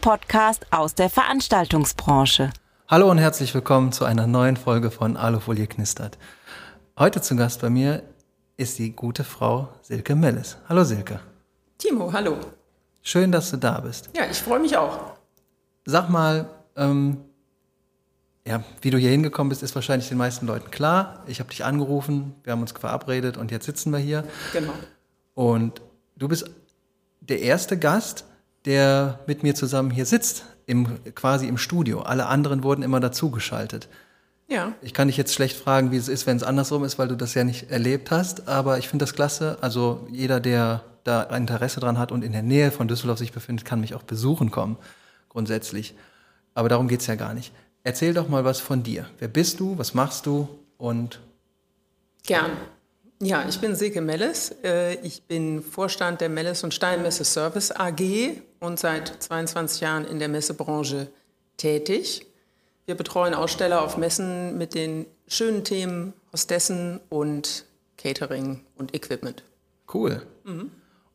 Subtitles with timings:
[0.00, 2.50] Podcast aus der Veranstaltungsbranche.
[2.88, 6.16] Hallo und herzlich willkommen zu einer neuen Folge von Alufolie knistert.
[6.98, 8.02] Heute zu Gast bei mir
[8.56, 10.56] ist die gute Frau Silke Mellis.
[10.68, 11.20] Hallo Silke.
[11.76, 12.36] Timo, hallo.
[13.02, 14.10] Schön, dass du da bist.
[14.16, 15.14] Ja, ich freue mich auch.
[15.84, 17.18] Sag mal, ähm,
[18.46, 21.22] ja, wie du hier hingekommen bist, ist wahrscheinlich den meisten Leuten klar.
[21.26, 24.24] Ich habe dich angerufen, wir haben uns verabredet und jetzt sitzen wir hier.
[24.52, 24.72] Genau.
[25.34, 25.82] Und
[26.16, 26.50] du bist
[27.20, 28.24] der erste Gast,
[28.64, 32.00] der mit mir zusammen hier sitzt, im, quasi im Studio.
[32.00, 33.88] Alle anderen wurden immer dazugeschaltet.
[34.48, 34.72] Ja.
[34.80, 37.16] Ich kann dich jetzt schlecht fragen, wie es ist, wenn es andersrum ist, weil du
[37.16, 38.48] das ja nicht erlebt hast.
[38.48, 39.58] Aber ich finde das klasse.
[39.60, 43.64] Also jeder, der da Interesse dran hat und in der Nähe von Düsseldorf sich befindet,
[43.64, 44.76] kann mich auch besuchen kommen,
[45.28, 45.94] grundsätzlich.
[46.54, 47.52] Aber darum geht es ja gar nicht.
[47.84, 49.06] Erzähl doch mal was von dir.
[49.18, 49.78] Wer bist du?
[49.78, 50.48] Was machst du?
[50.76, 51.20] Und
[52.26, 52.50] Gern.
[53.20, 54.54] Ja, ich bin Silke Melles.
[54.62, 60.18] Äh, Ich bin Vorstand der Melles und Steinmesse Service AG und seit 22 Jahren in
[60.18, 61.08] der Messebranche
[61.56, 62.26] tätig.
[62.86, 67.64] Wir betreuen Aussteller auf Messen mit den schönen Themen Hostessen und
[67.96, 69.42] Catering und Equipment.
[69.92, 70.22] cool.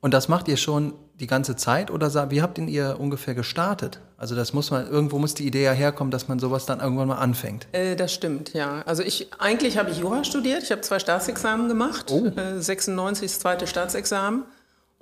[0.01, 3.99] Und das macht ihr schon die ganze Zeit oder wie habt ihr ungefähr gestartet?
[4.17, 7.07] Also das muss man, irgendwo muss die Idee ja herkommen, dass man sowas dann irgendwann
[7.07, 7.67] mal anfängt.
[7.71, 8.81] Äh, das stimmt, ja.
[8.85, 10.63] Also ich eigentlich habe ich Jura studiert.
[10.63, 12.11] Ich habe zwei Staatsexamen gemacht.
[12.11, 12.25] Oh.
[12.35, 14.43] Äh, 96 das zweite Staatsexamen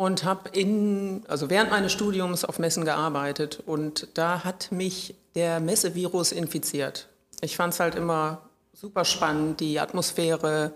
[0.01, 5.59] und habe in also während meines Studiums auf Messen gearbeitet und da hat mich der
[5.59, 7.07] Messevirus infiziert.
[7.41, 8.41] Ich fand es halt immer
[8.73, 10.73] super spannend, die Atmosphäre,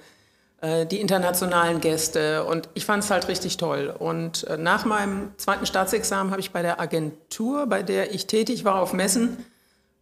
[0.62, 3.96] äh, die internationalen Gäste und ich fand es halt richtig toll.
[3.98, 8.64] Und äh, nach meinem zweiten Staatsexamen habe ich bei der Agentur, bei der ich tätig
[8.64, 9.44] war auf Messen,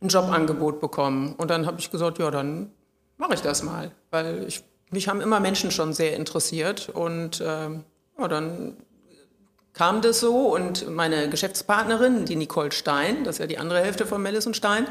[0.02, 1.34] ein Jobangebot bekommen.
[1.38, 2.72] Und dann habe ich gesagt, ja, dann
[3.16, 3.92] mache ich das mal.
[4.12, 6.90] Weil ich, mich haben immer Menschen schon sehr interessiert.
[6.90, 7.86] Und ähm,
[8.20, 8.76] ja, dann
[9.74, 10.54] kam das so.
[10.54, 14.56] Und meine Geschäftspartnerin, die Nicole Stein, das ist ja die andere Hälfte von Mellis und
[14.56, 14.88] Stein,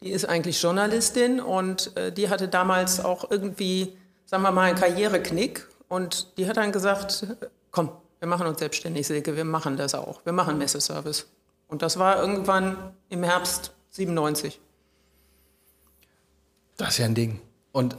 [0.00, 3.96] die ist eigentlich Journalistin und äh, die hatte damals auch irgendwie,
[4.26, 5.66] sagen wir mal, einen Karriereknick.
[5.88, 7.26] Und die hat dann gesagt,
[7.70, 7.90] komm,
[8.20, 10.20] wir machen uns selbstständig, Silke, wir machen das auch.
[10.24, 11.26] Wir machen Messeservice.
[11.68, 12.76] Und das war irgendwann
[13.08, 14.60] im Herbst 97.
[16.76, 17.40] Das ist ja ein Ding.
[17.72, 17.96] Und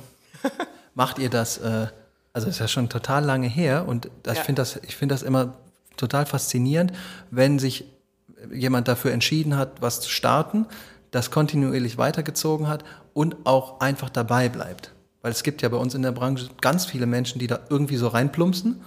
[0.93, 1.87] macht ihr das, äh,
[2.33, 4.41] also das ist ja schon total lange her und das, Ja.
[4.41, 5.53] ich finde das, ich finde das immer
[5.99, 6.93] total faszinierend,
[7.31, 7.85] wenn sich
[8.51, 10.65] jemand dafür entschieden hat, was zu starten,
[11.11, 12.83] das kontinuierlich weitergezogen hat
[13.13, 14.93] und auch einfach dabei bleibt.
[15.21, 17.97] Weil es gibt ja bei uns in der Branche ganz viele Menschen, die da irgendwie
[17.97, 18.81] so reinplumpsen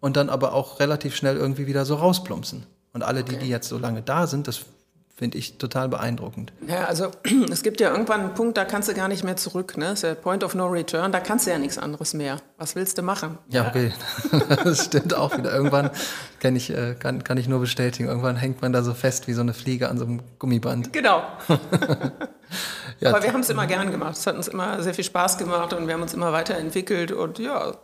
[0.00, 2.66] und dann aber auch relativ schnell irgendwie wieder so rausplumpsen.
[2.92, 4.64] Und alle, die, die jetzt so lange da sind, das
[5.18, 6.52] finde ich total beeindruckend.
[6.66, 7.10] Ja, also
[7.50, 9.76] es gibt ja irgendwann einen Punkt, da kannst du gar nicht mehr zurück.
[9.76, 9.86] Ne?
[9.86, 12.36] Das ist der Point of No Return, da kannst du ja nichts anderes mehr.
[12.56, 13.38] Was willst du machen?
[13.48, 13.92] Ja, okay.
[14.64, 15.52] Das stimmt auch wieder.
[15.52, 15.90] Irgendwann
[16.40, 18.08] kann ich, äh, kann, kann ich nur bestätigen.
[18.08, 20.92] Irgendwann hängt man da so fest wie so eine Fliege an so einem Gummiband.
[20.92, 21.22] Genau.
[23.00, 24.16] Ja, Aber wir haben es immer gern gemacht.
[24.16, 27.38] Es hat uns immer sehr viel Spaß gemacht und wir haben uns immer weiterentwickelt und
[27.38, 27.74] ja.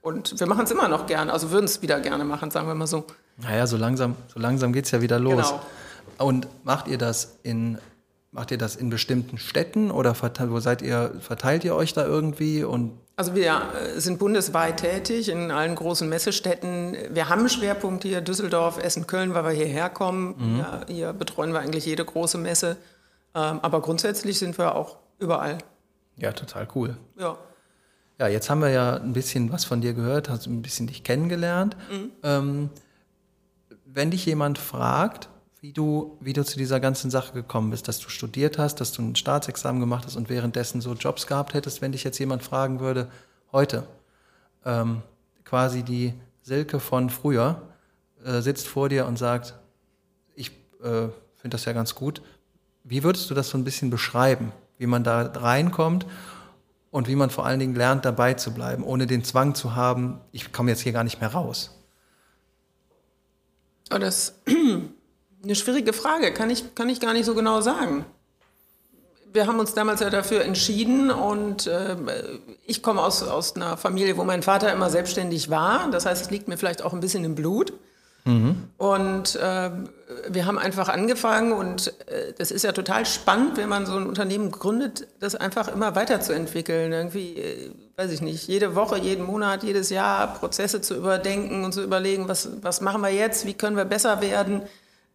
[0.00, 2.74] Und wir machen es immer noch gern, also würden es wieder gerne machen, sagen wir
[2.74, 3.04] mal so.
[3.36, 5.48] naja, so langsam, so langsam geht's ja wieder los.
[5.48, 5.60] Genau.
[6.18, 7.78] Und macht ihr das in
[8.30, 12.04] macht ihr das in bestimmten Städten oder verteilt, wo seid ihr, verteilt ihr euch da
[12.04, 12.62] irgendwie?
[12.62, 13.62] Und Also wir
[13.96, 16.94] äh, sind bundesweit tätig in allen großen Messestädten.
[17.10, 20.58] Wir haben einen Schwerpunkt hier, Düsseldorf, Essen, Köln, weil wir hierher kommen.
[20.58, 22.76] Ja, hier betreuen wir eigentlich jede große Messe.
[23.34, 25.58] Ähm, aber grundsätzlich sind wir auch überall.
[26.16, 26.96] ja, total cool.
[27.18, 27.38] Ja.
[28.18, 31.02] Ja, jetzt haben wir ja ein bisschen was von dir gehört, hast ein bisschen dich
[31.02, 31.76] kennengelernt.
[32.22, 32.68] Ähm,
[33.86, 35.28] wenn dich jemand fragt,
[35.60, 38.92] wie du, wie du zu dieser ganzen Sache gekommen bist, dass du studiert hast, dass
[38.92, 42.42] du ein Staatsexamen gemacht hast und währenddessen so Jobs gehabt hättest, wenn dich jetzt jemand
[42.42, 43.10] fragen würde,
[43.50, 43.84] heute,
[44.64, 45.02] ähm,
[45.44, 47.62] quasi die Silke von früher
[48.24, 49.54] äh, sitzt vor dir und sagt,
[50.34, 52.22] ich äh, finde das ja ganz gut.
[52.84, 56.06] Wie würdest du das so ein bisschen beschreiben, wie man da reinkommt
[56.90, 60.20] und wie man vor allen Dingen lernt, dabei zu bleiben, ohne den Zwang zu haben,
[60.30, 61.74] ich komme jetzt hier gar nicht mehr raus?
[63.90, 64.34] Aber das
[65.42, 68.04] eine schwierige Frage, kann ich, kann ich gar nicht so genau sagen.
[69.32, 71.96] Wir haben uns damals ja dafür entschieden und äh,
[72.66, 75.90] ich komme aus, aus einer Familie, wo mein Vater immer selbstständig war.
[75.90, 77.72] Das heißt, es liegt mir vielleicht auch ein bisschen im Blut.
[78.76, 79.70] Und äh,
[80.28, 84.06] wir haben einfach angefangen und äh, das ist ja total spannend, wenn man so ein
[84.06, 86.92] Unternehmen gründet, das einfach immer weiterzuentwickeln.
[86.92, 91.72] Irgendwie, äh, weiß ich nicht, jede Woche, jeden Monat, jedes Jahr Prozesse zu überdenken und
[91.72, 94.62] zu überlegen, was, was machen wir jetzt, wie können wir besser werden.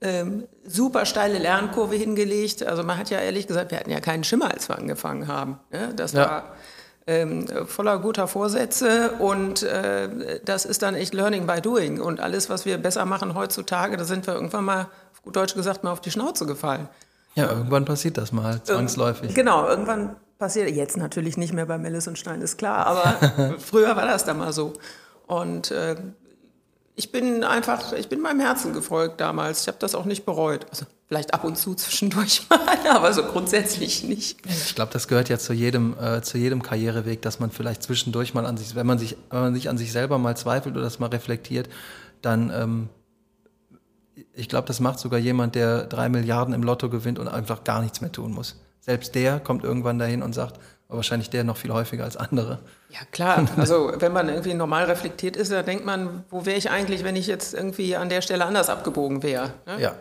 [0.04, 2.64] Ähm, super steile Lernkurve hingelegt.
[2.66, 5.60] Also man hat ja ehrlich gesagt, wir hatten ja keinen Schimmer, als wir angefangen haben.
[5.72, 5.94] Ne?
[5.96, 6.20] Das Ja.
[6.30, 6.44] war
[7.08, 12.02] ähm, voller guter Vorsätze und äh, das ist dann echt Learning by Doing.
[12.02, 14.82] Und alles, was wir besser machen heutzutage, da sind wir irgendwann mal,
[15.14, 16.88] auf gut Deutsch gesagt, mal auf die Schnauze gefallen.
[17.36, 19.34] Ja, irgendwann passiert das mal, zwangsläufig.
[19.34, 23.96] Genau, irgendwann passiert, jetzt natürlich nicht mehr bei Mellis und Stein, ist klar, aber früher
[23.96, 24.74] war das da mal so.
[25.28, 25.96] Und äh,
[26.96, 29.62] ich bin einfach, ich bin meinem Herzen gefolgt damals.
[29.62, 30.68] Ich habe das auch nicht bereut.
[30.70, 32.60] Also vielleicht ab und zu zwischendurch mal,
[32.90, 34.38] aber so grundsätzlich nicht.
[34.46, 38.34] Ich glaube, das gehört ja zu jedem, äh, zu jedem Karriereweg, dass man vielleicht zwischendurch
[38.34, 40.84] mal an sich, wenn man sich, wenn man sich an sich selber mal zweifelt oder
[40.84, 41.68] das mal reflektiert,
[42.22, 42.90] dann ähm,
[44.34, 47.82] ich glaube, das macht sogar jemand, der drei Milliarden im Lotto gewinnt und einfach gar
[47.82, 48.60] nichts mehr tun muss.
[48.80, 50.60] Selbst der kommt irgendwann dahin und sagt,
[50.96, 52.60] wahrscheinlich der noch viel häufiger als andere.
[52.90, 53.48] Ja, klar.
[53.58, 57.16] Also, wenn man irgendwie normal reflektiert ist, dann denkt man, wo wäre ich eigentlich, wenn
[57.16, 59.54] ich jetzt irgendwie an der Stelle anders abgebogen wäre?
[59.66, 59.82] Ne?
[59.82, 59.96] Ja,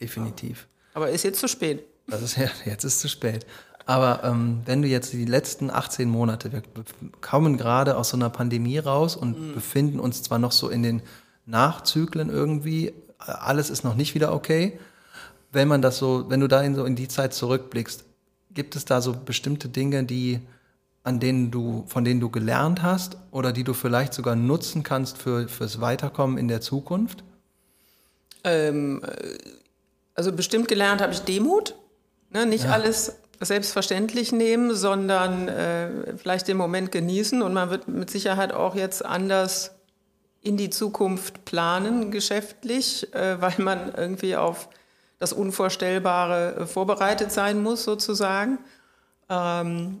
[0.00, 0.66] definitiv.
[0.94, 1.84] Aber ist jetzt zu spät.
[2.06, 3.46] Das ist ja, jetzt ist zu spät.
[3.86, 6.62] Aber ähm, wenn du jetzt die letzten 18 Monate, wir
[7.20, 9.54] kommen gerade aus so einer Pandemie raus und mhm.
[9.54, 11.02] befinden uns zwar noch so in den
[11.46, 14.78] Nachzyklen irgendwie, alles ist noch nicht wieder okay.
[15.52, 18.04] Wenn man das so, wenn du da in, so in die Zeit zurückblickst,
[18.56, 20.40] gibt es da so bestimmte Dinge, die,
[21.04, 25.18] an denen du, von denen du gelernt hast oder die du vielleicht sogar nutzen kannst
[25.18, 27.22] für, fürs Weiterkommen in der Zukunft?
[28.42, 29.38] Ähm, äh,
[30.14, 31.76] also bestimmt gelernt habe ich Demut.
[32.30, 32.46] Ne?
[32.46, 32.72] Nicht ja.
[32.72, 37.42] alles selbstverständlich nehmen, sondern äh, vielleicht den Moment genießen.
[37.42, 39.72] Und man wird mit Sicherheit auch jetzt anders
[40.40, 44.68] in die Zukunft planen, geschäftlich, äh, weil man irgendwie auf
[45.18, 48.58] das Unvorstellbare äh, vorbereitet sein muss, sozusagen.
[49.28, 50.00] Ähm,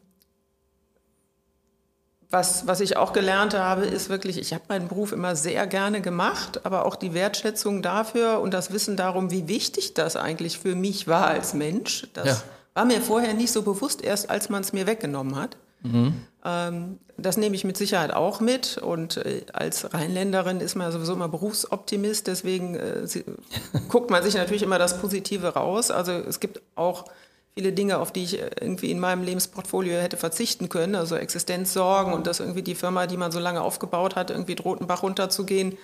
[2.30, 6.00] was, was ich auch gelernt habe, ist wirklich, ich habe meinen Beruf immer sehr gerne
[6.00, 10.74] gemacht, aber auch die Wertschätzung dafür und das Wissen darum, wie wichtig das eigentlich für
[10.74, 12.42] mich war als Mensch, das ja.
[12.74, 15.56] war mir vorher nicht so bewusst, erst als man es mir weggenommen hat.
[15.82, 16.14] Mhm.
[16.46, 18.78] Ähm, das nehme ich mit Sicherheit auch mit.
[18.78, 22.28] Und äh, als Rheinländerin ist man sowieso immer Berufsoptimist.
[22.28, 23.06] Deswegen äh,
[23.88, 25.90] guckt man sich natürlich immer das Positive raus.
[25.90, 27.06] Also es gibt auch
[27.54, 30.94] viele Dinge, auf die ich äh, irgendwie in meinem Lebensportfolio hätte verzichten können.
[30.94, 34.78] Also Existenzsorgen und dass irgendwie die Firma, die man so lange aufgebaut hat, irgendwie droht,
[34.78, 35.76] einen Bach runterzugehen.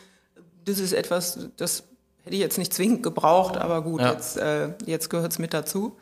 [0.64, 1.84] Das ist etwas, das
[2.22, 4.12] hätte ich jetzt nicht zwingend gebraucht, aber gut, ja.
[4.12, 5.96] jetzt, äh, jetzt gehört es mit dazu.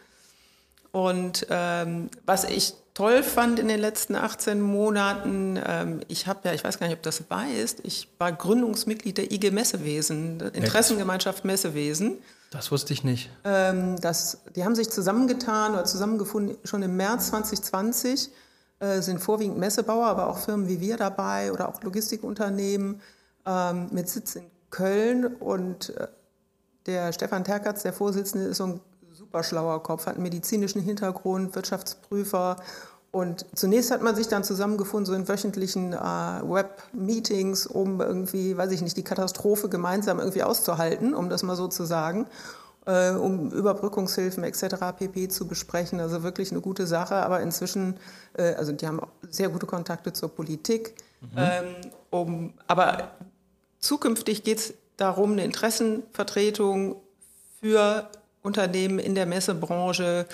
[0.93, 6.53] Und ähm, was ich toll fand in den letzten 18 Monaten, ähm, ich habe ja,
[6.53, 12.19] ich weiß gar nicht, ob das weißt, ich war Gründungsmitglied der IG Messewesen, Interessengemeinschaft Messewesen.
[12.51, 13.31] Das wusste ich nicht.
[13.45, 18.31] Ähm, das, die haben sich zusammengetan oder zusammengefunden schon im März 2020,
[18.81, 23.01] äh, sind vorwiegend Messebauer, aber auch Firmen wie wir dabei oder auch Logistikunternehmen
[23.47, 26.09] ähm, mit Sitz in Köln und äh,
[26.87, 28.81] der Stefan Terkatz, der Vorsitzende, ist so ein
[29.31, 32.57] super schlauer Kopf, hat einen medizinischen Hintergrund, Wirtschaftsprüfer.
[33.13, 38.73] Und zunächst hat man sich dann zusammengefunden, so in wöchentlichen äh, Web-Meetings, um irgendwie, weiß
[38.73, 42.27] ich nicht, die Katastrophe gemeinsam irgendwie auszuhalten, um das mal so zu sagen,
[42.87, 44.97] äh, um Überbrückungshilfen etc.
[44.99, 45.29] pp.
[45.29, 46.01] zu besprechen.
[46.01, 47.17] Also wirklich eine gute Sache.
[47.17, 47.99] Aber inzwischen,
[48.35, 50.95] äh, also die haben sehr gute Kontakte zur Politik.
[51.21, 51.29] Mhm.
[51.37, 51.75] Ähm,
[52.11, 53.13] um, aber
[53.79, 56.97] zukünftig geht es darum, eine Interessenvertretung
[57.61, 58.09] für
[58.43, 60.27] Unternehmen in der Messebranche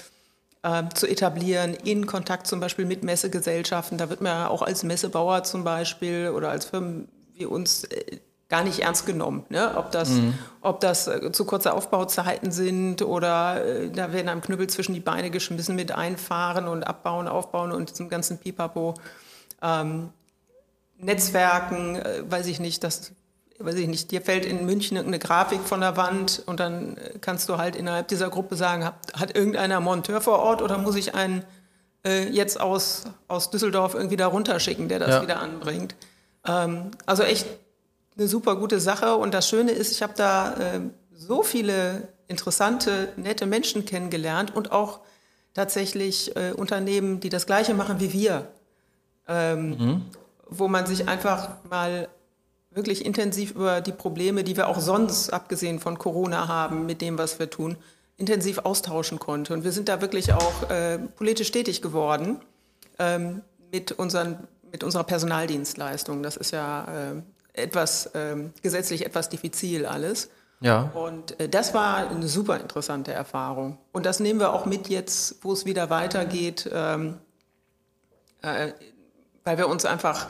[0.63, 3.99] äh, zu etablieren, in Kontakt zum Beispiel mit Messegesellschaften.
[3.99, 8.19] Da wird man ja auch als Messebauer zum Beispiel oder als Firmen wie uns äh,
[8.49, 9.45] gar nicht ernst genommen.
[9.49, 9.77] Ne?
[9.77, 10.35] Ob das, mhm.
[10.61, 15.01] ob das äh, zu kurze Aufbauzeiten sind oder äh, da werden einem Knüppel zwischen die
[15.01, 18.95] Beine geschmissen mit Einfahren und Abbauen, Aufbauen und diesem ganzen Pipapo.
[19.63, 20.11] Ähm,
[20.99, 23.13] Netzwerken, äh, weiß ich nicht, das
[23.59, 27.49] weiß ich nicht, dir fällt in München eine Grafik von der Wand und dann kannst
[27.49, 31.15] du halt innerhalb dieser Gruppe sagen, hat, hat irgendeiner Monteur vor Ort oder muss ich
[31.15, 31.45] einen
[32.05, 35.23] äh, jetzt aus, aus Düsseldorf irgendwie da runterschicken, der das ja.
[35.23, 35.95] wieder anbringt.
[36.47, 37.47] Ähm, also echt
[38.17, 40.81] eine super gute Sache und das Schöne ist, ich habe da äh,
[41.13, 45.01] so viele interessante, nette Menschen kennengelernt und auch
[45.55, 48.49] tatsächlich äh, Unternehmen, die das Gleiche machen wie wir.
[49.29, 50.03] Ähm, mhm.
[50.49, 52.09] Wo man sich einfach mal
[52.77, 57.19] wirklich intensiv über die Probleme, die wir auch sonst, abgesehen von Corona, haben, mit dem,
[57.19, 57.77] was wir tun,
[58.19, 59.55] intensiv austauschen konnte.
[59.55, 62.41] Und wir sind da wirklich auch äh, politisch tätig geworden
[62.99, 63.43] ähm,
[63.73, 66.23] mit, unseren, mit unserer Personaldienstleistung.
[66.23, 67.23] Das ist ja äh,
[67.55, 70.31] etwas äh, gesetzlich etwas diffizil alles.
[70.61, 70.91] Ja.
[70.95, 73.79] Und äh, das war eine super interessante Erfahrung.
[73.93, 77.19] Und das nehmen wir auch mit jetzt, wo es wieder weitergeht, ähm,
[78.43, 78.73] äh,
[79.45, 80.29] weil wir uns einfach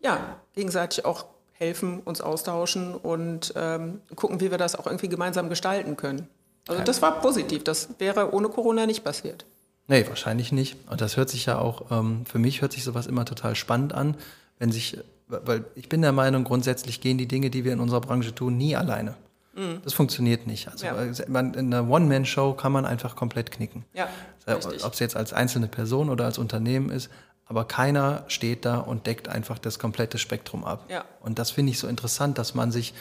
[0.00, 1.26] ja, gegenseitig auch
[1.62, 6.28] helfen, uns austauschen und ähm, gucken, wie wir das auch irgendwie gemeinsam gestalten können.
[6.68, 7.64] Also das war positiv.
[7.64, 9.44] Das wäre ohne Corona nicht passiert.
[9.88, 10.76] Nee, wahrscheinlich nicht.
[10.90, 13.94] Und das hört sich ja auch, ähm, für mich hört sich sowas immer total spannend
[13.94, 14.16] an,
[14.58, 18.00] wenn sich, weil ich bin der Meinung, grundsätzlich gehen die Dinge, die wir in unserer
[18.00, 19.14] Branche tun, nie alleine.
[19.54, 19.80] Mhm.
[19.84, 20.68] Das funktioniert nicht.
[20.68, 21.02] Also ja.
[21.02, 23.84] Äh, man, in einer One-Man-Show kann man einfach komplett knicken.
[23.92, 24.08] Ja,
[24.46, 27.10] Ob es jetzt als einzelne Person oder als Unternehmen ist,
[27.46, 30.86] aber keiner steht da und deckt einfach das komplette Spektrum ab.
[30.88, 31.04] Ja.
[31.20, 32.94] Und das finde ich so interessant, dass man sich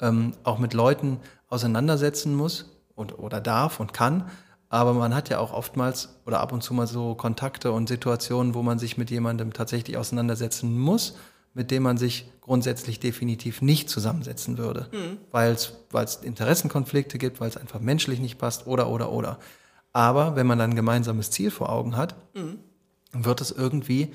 [0.00, 4.30] ähm, auch mit Leuten auseinandersetzen muss und, oder darf und kann.
[4.68, 8.54] Aber man hat ja auch oftmals oder ab und zu mal so Kontakte und Situationen,
[8.54, 11.16] wo man sich mit jemandem tatsächlich auseinandersetzen muss,
[11.54, 15.18] mit dem man sich grundsätzlich definitiv nicht zusammensetzen würde, mhm.
[15.32, 19.38] weil es Interessenkonflikte gibt, weil es einfach menschlich nicht passt oder oder oder.
[19.92, 22.60] Aber wenn man dann ein gemeinsames Ziel vor Augen hat, mhm.
[23.12, 24.14] Wird es irgendwie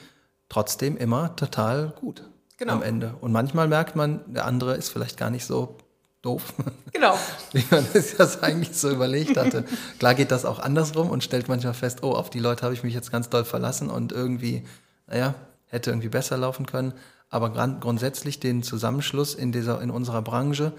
[0.49, 2.23] trotzdem immer total gut
[2.57, 2.73] genau.
[2.73, 3.15] am Ende.
[3.21, 5.77] Und manchmal merkt man, der andere ist vielleicht gar nicht so
[6.21, 6.53] doof.
[6.95, 7.19] Genau.
[7.51, 9.65] Wie man sich das eigentlich so überlegt hatte.
[9.99, 12.83] Klar geht das auch andersrum und stellt manchmal fest, oh, auf die Leute habe ich
[12.83, 14.65] mich jetzt ganz doll verlassen und irgendwie,
[15.07, 15.35] naja,
[15.67, 16.93] hätte irgendwie besser laufen können.
[17.29, 17.49] Aber
[17.81, 20.71] grundsätzlich den Zusammenschluss in, dieser, in unserer Branche,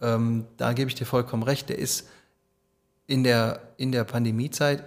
[0.00, 2.08] ähm, da gebe ich dir vollkommen recht, der ist
[3.06, 4.82] in der, in der Pandemiezeit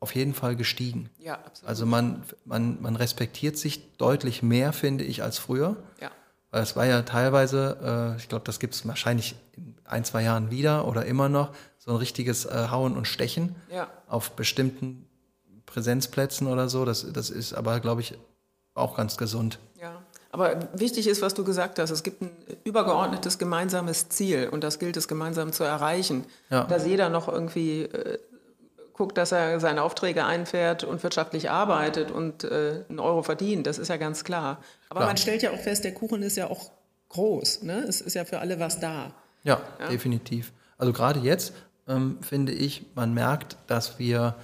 [0.00, 1.10] auf jeden Fall gestiegen.
[1.18, 1.68] Ja, absolut.
[1.68, 5.76] Also man, man, man respektiert sich deutlich mehr, finde ich, als früher.
[6.00, 6.10] Ja.
[6.50, 10.22] Weil es war ja teilweise, äh, ich glaube, das gibt es wahrscheinlich in ein, zwei
[10.22, 13.88] Jahren wieder oder immer noch, so ein richtiges äh, Hauen und Stechen ja.
[14.08, 15.06] auf bestimmten
[15.66, 16.84] Präsenzplätzen oder so.
[16.84, 18.16] Das, das ist aber, glaube ich,
[18.74, 19.58] auch ganz gesund.
[19.80, 20.02] Ja.
[20.30, 22.30] Aber wichtig ist, was du gesagt hast, es gibt ein
[22.64, 26.24] übergeordnetes gemeinsames Ziel und das gilt es gemeinsam zu erreichen.
[26.50, 26.64] Ja.
[26.64, 28.18] Dass jeder noch irgendwie äh,
[28.98, 33.66] guckt, dass er seine Aufträge einfährt und wirtschaftlich arbeitet und äh, einen Euro verdient.
[33.68, 34.58] Das ist ja ganz klar.
[34.90, 35.06] Aber klar.
[35.06, 36.72] man stellt ja auch fest, der Kuchen ist ja auch
[37.08, 37.62] groß.
[37.62, 37.84] Ne?
[37.88, 39.14] Es ist ja für alle was da.
[39.44, 39.88] Ja, ja?
[39.88, 40.52] definitiv.
[40.78, 41.52] Also gerade jetzt
[41.86, 44.34] ähm, finde ich, man merkt, dass wir,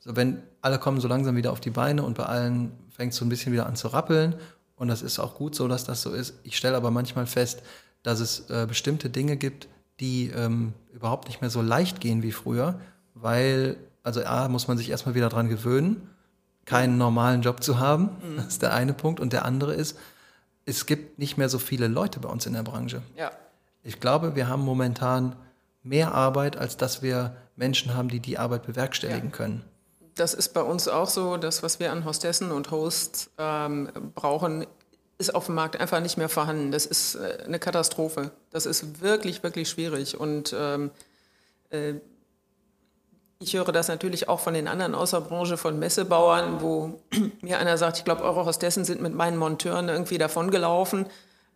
[0.00, 3.18] so wenn alle kommen so langsam wieder auf die Beine und bei allen fängt es
[3.18, 4.34] so ein bisschen wieder an zu rappeln.
[4.76, 6.34] Und das ist auch gut so, dass das so ist.
[6.42, 7.62] Ich stelle aber manchmal fest,
[8.02, 9.66] dass es äh, bestimmte Dinge gibt,
[9.98, 12.78] die ähm, überhaupt nicht mehr so leicht gehen wie früher,
[13.14, 16.08] weil also A, muss man sich erstmal wieder dran gewöhnen,
[16.66, 18.10] keinen normalen Job zu haben.
[18.22, 18.36] Mhm.
[18.36, 19.18] Das ist der eine Punkt.
[19.18, 19.98] Und der andere ist,
[20.66, 23.02] es gibt nicht mehr so viele Leute bei uns in der Branche.
[23.16, 23.32] Ja.
[23.82, 25.36] Ich glaube, wir haben momentan
[25.82, 29.36] mehr Arbeit, als dass wir Menschen haben, die die Arbeit bewerkstelligen ja.
[29.36, 29.64] können.
[30.14, 31.36] Das ist bei uns auch so.
[31.36, 34.66] Das, was wir an Hostessen und Hosts ähm, brauchen,
[35.18, 36.70] ist auf dem Markt einfach nicht mehr vorhanden.
[36.70, 38.30] Das ist äh, eine Katastrophe.
[38.50, 40.18] Das ist wirklich, wirklich schwierig.
[40.18, 40.90] Und ähm,
[41.70, 41.94] äh,
[43.44, 47.00] ich höre das natürlich auch von den anderen aus der Branche, von Messebauern, wo
[47.42, 51.06] mir einer sagt, ich glaube, eure Hostessen sind mit meinen Monteuren irgendwie davongelaufen.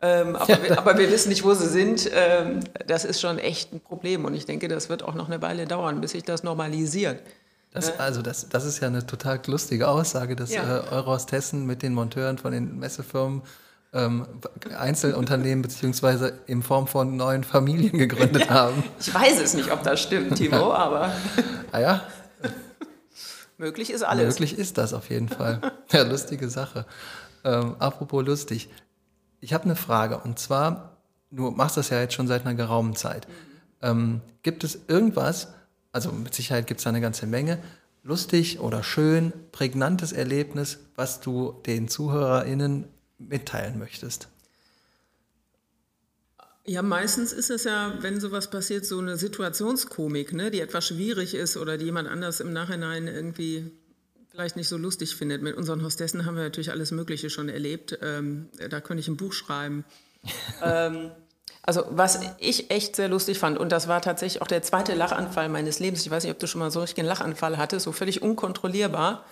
[0.01, 2.11] Ähm, aber, wir, aber, wir, wissen nicht, wo sie sind.
[2.13, 4.27] Ähm, das ist schon echt ein Problem.
[4.27, 7.21] Und ich denke, das wird auch noch eine Weile dauern, bis sich das normalisiert.
[7.73, 10.79] Das, also das, das ist ja eine total lustige Aussage, dass ja.
[10.79, 13.43] äh, eure Hostessen mit den Monteuren von den Messefirmen
[13.93, 14.27] ähm,
[14.77, 18.85] Einzelunternehmen beziehungsweise in Form von neuen Familien gegründet ja, haben.
[19.01, 21.13] Ich weiß es nicht, ob das stimmt, Timo, aber.
[21.73, 22.03] ah ja.
[23.57, 24.39] Möglich ist alles.
[24.39, 25.61] Möglich ist das auf jeden Fall.
[25.91, 26.87] Ja, lustige Sache.
[27.45, 28.69] Ähm, apropos lustig.
[29.41, 30.99] Ich habe eine Frage und zwar,
[31.31, 33.27] du machst das ja jetzt schon seit einer geraumen Zeit.
[33.27, 33.33] Mhm.
[33.81, 35.49] Ähm, gibt es irgendwas,
[35.93, 37.59] also mit Sicherheit gibt es da eine ganze Menge,
[38.03, 42.87] lustig oder schön, prägnantes Erlebnis, was du den ZuhörerInnen
[43.19, 44.29] mitteilen möchtest?
[46.65, 51.35] Ja, meistens ist es ja, wenn sowas passiert, so eine Situationskomik, ne, die etwas schwierig
[51.35, 53.71] ist oder die jemand anders im Nachhinein irgendwie
[54.29, 55.43] vielleicht nicht so lustig findet.
[55.43, 57.99] Mit unseren Hostessen haben wir natürlich alles Mögliche schon erlebt.
[58.03, 59.85] Ähm, da könnte ich ein Buch schreiben.
[60.63, 61.11] ähm,
[61.63, 65.49] also was ich echt sehr lustig fand, und das war tatsächlich auch der zweite Lachanfall
[65.49, 66.03] meines Lebens.
[66.03, 69.25] Ich weiß nicht, ob du schon mal so richtig einen Lachanfall hattest, so völlig unkontrollierbar.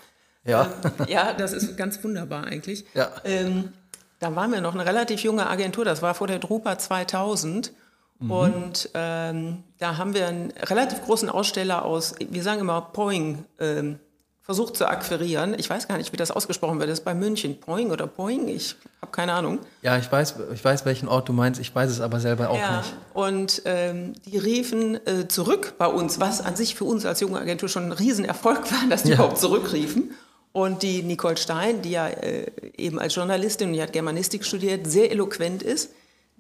[0.46, 0.68] Ja.
[0.84, 2.84] Ähm, ja, das ist ganz wunderbar eigentlich.
[2.94, 3.10] Ja.
[3.24, 3.72] Ähm,
[4.18, 7.72] da waren wir noch eine relativ junge Agentur, das war vor der Drupa 2000.
[8.18, 8.30] Mhm.
[8.30, 13.98] Und ähm, da haben wir einen relativ großen Aussteller aus, wir sagen immer Poing, ähm,
[14.46, 15.56] versucht zu akquirieren.
[15.58, 16.88] Ich weiß gar nicht, wie das ausgesprochen wird.
[16.88, 17.58] Das ist bei München.
[17.58, 18.46] Poing oder Poing?
[18.46, 19.58] Ich habe keine Ahnung.
[19.82, 21.60] Ja, ich weiß, ich weiß, welchen Ort du meinst.
[21.60, 22.94] Ich weiß es aber selber auch ja, nicht.
[23.12, 27.40] Und ähm, die riefen äh, zurück bei uns, was an sich für uns als junge
[27.40, 29.14] Agentur schon ein Riesenerfolg war, dass die ja.
[29.16, 30.14] überhaupt zurückriefen.
[30.56, 35.10] Und die Nicole Stein, die ja äh, eben als Journalistin, die hat Germanistik studiert, sehr
[35.10, 35.90] eloquent ist,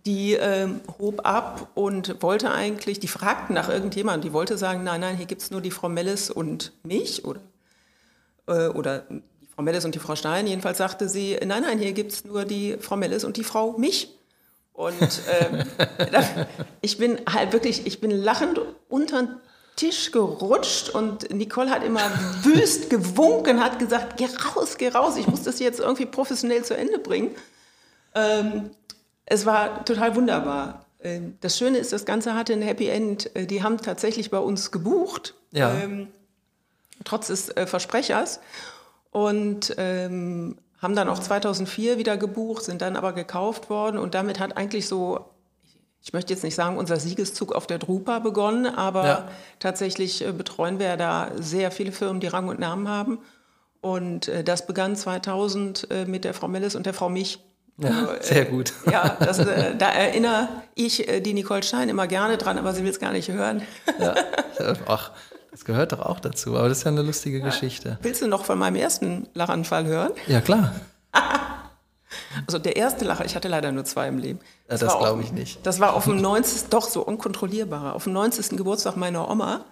[0.06, 5.02] die ähm, hob ab und wollte eigentlich, die fragten nach irgendjemandem, die wollte sagen, nein,
[5.02, 7.40] nein, hier gibt es nur die Frau Melles und mich oder,
[8.46, 10.46] äh, oder die Frau Melles und die Frau Stein.
[10.46, 13.72] Jedenfalls sagte sie, nein, nein, hier gibt es nur die Frau Melles und die Frau
[13.76, 14.16] mich.
[14.72, 15.62] Und ähm,
[16.80, 19.42] ich bin halt wirklich, ich bin lachend unter
[19.76, 22.00] Tisch gerutscht und Nicole hat immer
[22.42, 26.76] wüst gewunken, hat gesagt, geh raus, geh raus, ich muss das jetzt irgendwie professionell zu
[26.76, 27.30] Ende bringen.
[28.14, 28.70] Ähm,
[29.26, 30.86] es war total wunderbar.
[31.02, 33.34] Ähm, das Schöne ist, das Ganze hatte ein Happy End.
[33.36, 35.74] Äh, die haben tatsächlich bei uns gebucht, Ja.
[35.74, 36.08] ähm,
[37.04, 38.40] trotz des äh, Versprechers.
[39.10, 43.98] Und ähm, haben dann auch 2004 wieder gebucht, sind dann aber gekauft worden.
[43.98, 45.24] Und damit hat eigentlich so,
[46.06, 49.28] ich möchte jetzt nicht sagen, unser Siegeszug auf der Drupa begonnen, aber Ja.
[49.58, 53.18] tatsächlich äh, betreuen wir da sehr viele Firmen, die Rang und Namen haben.
[53.80, 57.40] Und äh, das begann 2000 äh, mit der Frau Mellis und der Frau Mich.
[57.78, 58.72] Ja, Also, sehr gut.
[58.88, 63.00] Ja, das, da erinnere ich die Nicole Stein immer gerne dran, aber sie will es
[63.00, 63.62] gar nicht hören.
[63.98, 64.14] Ja.
[64.86, 65.10] Ach,
[65.50, 67.98] das gehört doch auch dazu, aber das ist ja eine lustige Geschichte.
[68.02, 70.12] Willst du noch von meinem ersten Lachanfall hören?
[70.28, 70.72] Ja, klar.
[72.46, 74.38] Also der erste Lacher, ich hatte leider nur zwei im Leben.
[74.70, 75.64] Ja, das auf- glaube ich nicht.
[75.66, 76.68] Das war auf dem 90.
[76.70, 77.94] doch so unkontrollierbarer.
[77.94, 78.56] Auf dem 90.
[78.56, 79.64] Geburtstag meiner Oma.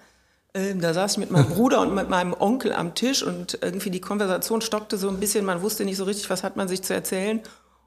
[0.54, 3.90] Ähm, da saß ich mit meinem Bruder und mit meinem Onkel am Tisch und irgendwie
[3.90, 5.44] die Konversation stockte so ein bisschen.
[5.44, 7.40] Man wusste nicht so richtig, was hat man sich zu erzählen.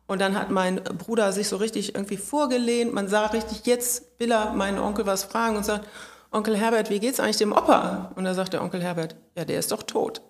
[0.05, 2.93] Und dann hat mein Bruder sich so richtig irgendwie vorgelehnt.
[2.93, 5.85] Man sah richtig, jetzt will er meinen Onkel was fragen und sagt,
[6.31, 8.11] Onkel Herbert, wie geht's eigentlich dem Opa?
[8.15, 10.21] Und da sagt der Onkel Herbert, ja, der ist doch tot.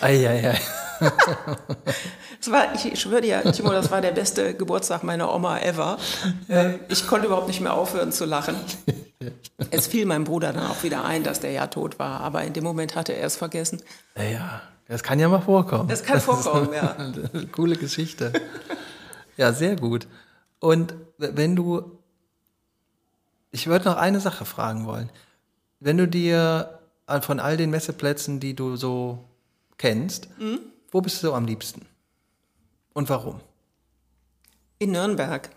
[0.00, 0.58] Eieiei.
[2.40, 5.98] Das war, ich schwöre dir, Timo, das war der beste Geburtstag meiner Oma ever.
[6.48, 8.54] Äh, Ich konnte überhaupt nicht mehr aufhören zu lachen.
[9.70, 12.52] Es fiel meinem Bruder dann auch wieder ein, dass der ja tot war, aber in
[12.52, 13.82] dem Moment hatte er es vergessen.
[14.14, 15.88] Naja, das kann ja mal vorkommen.
[15.88, 16.96] Das kann vorkommen, ja.
[17.52, 18.32] Coole Geschichte.
[19.36, 20.06] Ja, sehr gut.
[20.60, 21.98] Und wenn du,
[23.50, 25.10] ich würde noch eine Sache fragen wollen.
[25.80, 26.78] Wenn du dir
[27.22, 29.24] von all den Messeplätzen, die du so
[29.76, 30.60] kennst, Mhm.
[30.90, 31.86] Wo bist du am liebsten?
[32.94, 33.40] Und warum?
[34.78, 35.50] In Nürnberg.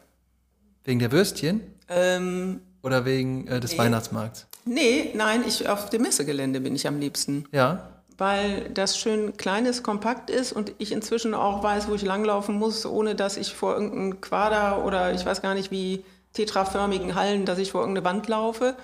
[0.83, 4.47] Wegen der Würstchen Ähm, oder wegen äh, des Weihnachtsmarkts?
[4.65, 7.45] nee, nein, ich, auf dem Messegelände bin ich am liebsten.
[7.51, 12.55] Ja, Weil das schön kleines, kompakt ist und ich inzwischen auch weiß, wo ich langlaufen
[12.55, 16.03] muss, ohne dass ich vor irgendeinem Quader oder ich weiß gar nicht wie
[16.33, 18.75] tetraförmigen Hallen, dass ich vor irgendeine Wand laufe.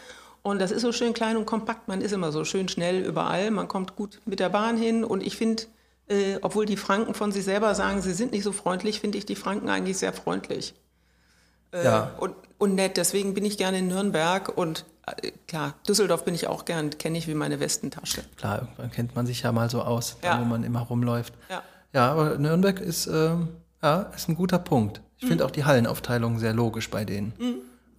[0.43, 1.87] Und das ist so schön klein und kompakt.
[1.87, 3.51] Man ist immer so schön schnell überall.
[3.51, 5.03] Man kommt gut mit der Bahn hin.
[5.03, 5.63] Und ich finde,
[6.09, 9.25] äh, obwohl die Franken von sich selber sagen, sie sind nicht so freundlich, finde ich
[9.25, 10.73] die Franken eigentlich sehr freundlich
[11.73, 12.11] ja.
[12.19, 12.97] und, und nett.
[12.97, 14.55] Deswegen bin ich gerne in Nürnberg.
[14.57, 18.23] Und äh, klar, Düsseldorf bin ich auch gern, kenne ich wie meine Westentasche.
[18.37, 20.39] Klar, irgendwann kennt man sich ja mal so aus, da Ja.
[20.41, 21.33] wo man immer rumläuft.
[21.49, 21.61] Ja.
[21.93, 23.49] Ja, aber Nürnberg ist, ähm,
[23.81, 25.01] ja, ist ein guter Punkt.
[25.17, 25.27] Ich Mhm.
[25.29, 27.33] finde auch die Hallenaufteilung sehr logisch bei denen.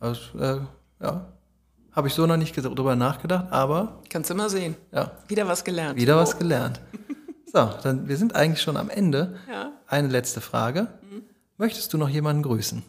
[0.01, 0.61] Also, äh,
[1.03, 1.27] ja,
[1.93, 4.77] habe ich so noch nicht drüber nachgedacht, aber Kannst du mal sehen.
[4.93, 5.99] ja, Wieder was gelernt.
[5.99, 6.81] wieder was gelernt.
[7.53, 9.39] So, dann, wir sind eigentlich schon am Ende.
[9.51, 9.65] Ja.
[9.65, 9.71] Mhm.
[9.87, 10.89] Eine letzte Frage.
[11.57, 12.85] Möchtest du noch jemanden grüßen?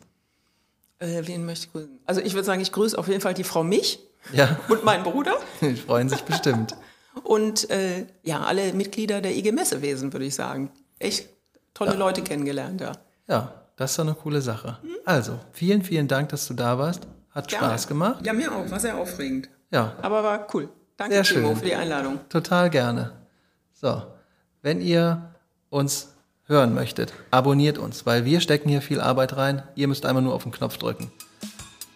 [1.00, 2.00] Äh, wen möchte ich grüßen?
[2.06, 4.00] Also ich würde sagen, ich grüße auf jeden Fall die Frau Mich
[4.34, 6.76] Ja, und meinen Bruder die freuen sich bestimmt.
[7.24, 10.72] und äh, ja, alle Mitglieder der IG Messewesen, würde ich sagen.
[11.00, 11.30] Echt
[11.74, 12.92] tolle Leute kennengelernt, ja.
[13.28, 14.78] Ja, das ist doch eine coole Sache.
[15.06, 17.08] Also, vielen, vielen Dank, dass du da warst.
[17.32, 17.68] Hat Gerne.
[17.68, 18.26] Spaß gemacht.
[18.26, 18.70] Ja, mir auch.
[18.70, 19.50] War sehr aufregend.
[19.72, 20.68] Ja, Aber war cool.
[20.98, 21.58] Danke, Sehr Timo, schön.
[21.58, 22.20] für die Einladung.
[22.28, 23.14] Total gerne.
[23.74, 24.04] So,
[24.62, 25.34] wenn ihr
[25.70, 26.10] uns
[26.46, 29.64] hören möchtet, abonniert uns, weil wir stecken hier viel Arbeit rein.
[29.76, 31.10] Ihr müsst einmal nur auf den Knopf drücken.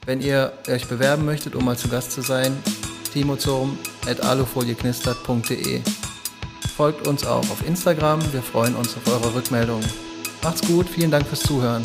[0.06, 2.56] Wenn ihr euch bewerben möchtet, um mal zu Gast zu sein,
[3.14, 5.82] timozum.alufolieknistert.de.
[6.76, 8.22] Folgt uns auch auf Instagram.
[8.34, 9.88] Wir freuen uns auf eure Rückmeldungen.
[10.42, 10.90] Macht's gut.
[10.90, 11.84] Vielen Dank fürs Zuhören.